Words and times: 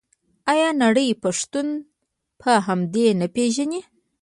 آیا 0.51 0.69
نړۍ 0.83 1.07
پښتون 1.23 1.67
په 2.41 2.51
همدې 2.67 3.07
نه 3.19 3.27
پیژني؟ 3.35 3.81